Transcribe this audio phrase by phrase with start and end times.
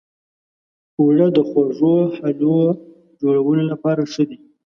[0.99, 2.61] اوړه د خوږو حلوو
[3.21, 4.37] جوړولو لپاره ښه دي